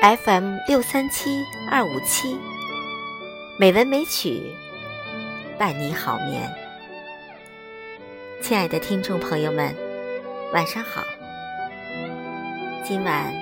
[0.00, 2.38] FM 六三七二五七，
[3.58, 4.54] 美文美曲
[5.58, 6.48] 伴你好眠。
[8.40, 9.74] 亲爱的听众朋友们，
[10.52, 11.02] 晚上好。
[12.84, 13.34] 今晚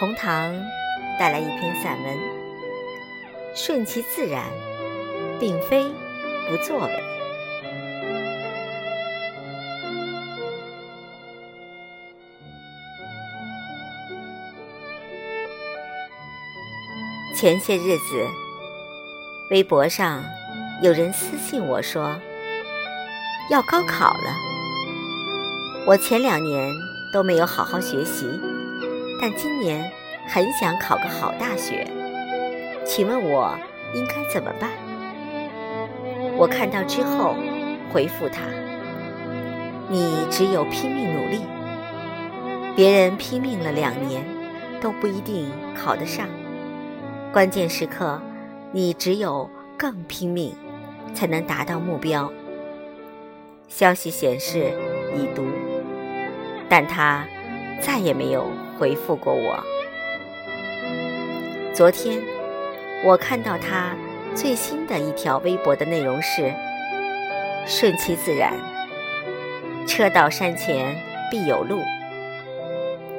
[0.00, 0.52] 红糖
[1.16, 2.16] 带来一篇散文，
[3.54, 4.42] 《顺其自然，
[5.38, 5.84] 并非
[6.50, 6.92] 不作为》。
[17.44, 18.26] 前些日子，
[19.50, 20.24] 微博上
[20.80, 22.18] 有人私信我说
[23.50, 24.34] 要高考了。
[25.86, 26.72] 我前两年
[27.12, 28.26] 都没有好好学习，
[29.20, 29.92] 但今年
[30.26, 31.86] 很想考个好大学，
[32.86, 33.54] 请问我
[33.94, 34.70] 应该怎么办？
[36.38, 37.36] 我看到之后
[37.92, 38.40] 回复他：
[39.90, 41.42] 你只有拼命努力，
[42.74, 44.24] 别人拼命了两年
[44.80, 46.26] 都不一定考得上。
[47.34, 48.22] 关键时刻，
[48.70, 50.54] 你只有更拼命，
[51.12, 52.32] 才能达到目标。
[53.66, 54.70] 消息显示
[55.16, 55.44] 已读，
[56.68, 57.26] 但他
[57.80, 58.46] 再也没有
[58.78, 59.58] 回复过我。
[61.74, 62.22] 昨天，
[63.02, 63.96] 我看到他
[64.36, 66.54] 最新的一条微博的内容是
[67.66, 68.54] ：“顺其自然，
[69.88, 70.96] 车到山前
[71.32, 71.80] 必有路。”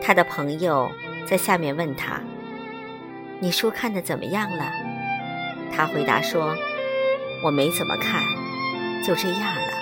[0.02, 0.90] 他的朋友
[1.28, 2.22] 在下面问他。
[3.42, 4.72] 你书看的怎么样了？
[5.76, 6.56] 他回答说
[7.44, 8.24] ：“我没怎么看，
[9.06, 9.74] 就这样了，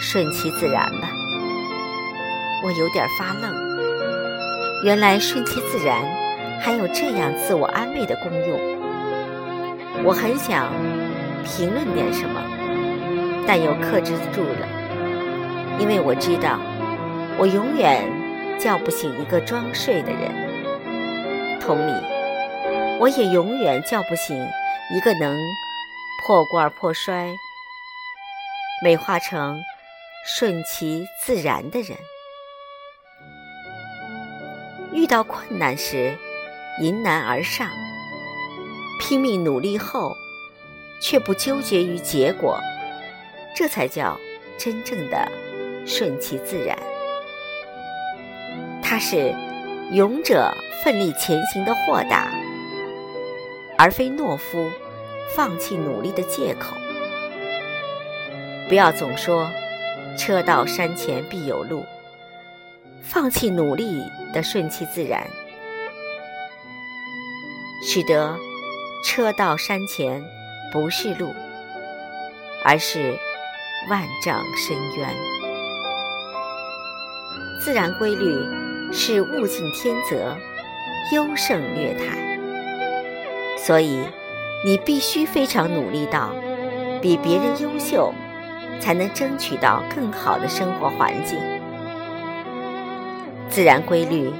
[0.00, 1.08] 顺其自然吧。”
[2.64, 6.02] 我有点发愣，原来顺其自然
[6.60, 8.58] 还有这样自我安慰的功用。
[10.02, 10.72] 我很想
[11.44, 12.40] 评论点什么，
[13.46, 14.66] 但又克制住了，
[15.78, 16.58] 因为我知道，
[17.38, 18.02] 我永远
[18.58, 21.60] 叫不醒一个装睡的人。
[21.60, 21.92] 同理。
[23.00, 24.36] 我也永远叫不醒
[24.94, 25.36] 一个能
[26.22, 27.28] 破罐破摔、
[28.82, 29.60] 美化成
[30.26, 31.98] 顺其自然的人。
[34.92, 36.16] 遇到困难时，
[36.80, 37.68] 迎难而上，
[39.00, 40.16] 拼命努力后，
[41.02, 42.58] 却不纠结于结果，
[43.56, 44.18] 这才叫
[44.56, 45.30] 真正的
[45.84, 46.78] 顺其自然。
[48.82, 49.34] 它是
[49.90, 50.50] 勇者
[50.82, 52.30] 奋力前行的豁达。
[53.84, 54.70] 而非懦夫
[55.36, 56.74] 放弃努力的借口。
[58.66, 59.50] 不要总说
[60.16, 61.84] “车到山前必有路”，
[63.04, 64.02] 放弃努力
[64.32, 65.28] 的顺其自然，
[67.82, 68.34] 使得
[69.04, 70.24] 车到山前
[70.72, 71.34] 不是路，
[72.64, 73.14] 而是
[73.90, 75.14] 万丈深渊。
[77.60, 78.34] 自然规律
[78.90, 80.34] 是物竞天择，
[81.12, 82.32] 优胜劣汰。
[83.56, 84.00] 所以，
[84.64, 86.34] 你必须非常努力到
[87.00, 88.12] 比别人优秀，
[88.80, 91.38] 才能争取到更好的生活环境。
[93.48, 94.32] 自然规律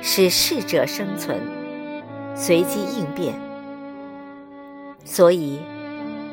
[0.00, 1.40] 是适者生存，
[2.34, 3.34] 随机应变。
[5.04, 5.60] 所以，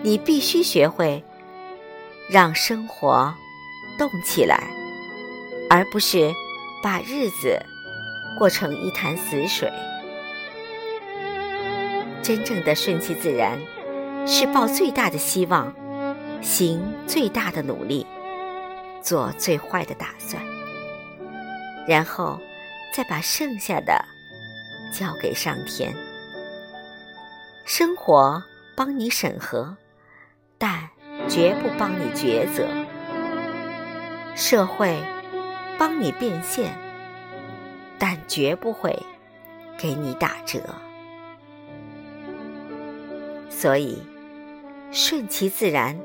[0.03, 1.23] 你必须学会
[2.29, 3.33] 让生活
[3.97, 4.69] 动起来，
[5.69, 6.31] 而不是
[6.83, 7.59] 把日子
[8.37, 9.71] 过成一潭死水。
[12.27, 13.57] 真正的顺其自然，
[14.27, 15.73] 是抱最大的希望，
[16.41, 18.05] 行最大的努力，
[19.01, 20.43] 做最坏的打算，
[21.87, 22.37] 然后
[22.93, 24.03] 再把剩下的
[24.91, 25.95] 交给上天。
[27.63, 28.43] 生活
[28.75, 29.77] 帮你审核，
[30.57, 30.89] 但
[31.29, 32.65] 绝不帮你抉择；
[34.35, 35.01] 社会
[35.77, 36.77] 帮你变现，
[37.97, 39.01] 但绝不会
[39.77, 40.59] 给你打折。
[43.49, 44.01] 所以，
[44.91, 45.99] 顺其自然，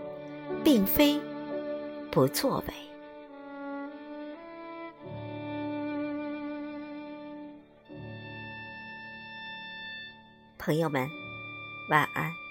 [0.65, 1.21] 并非
[2.11, 2.75] 不作为。
[10.59, 11.09] 朋友们，
[11.91, 12.42] 晚安。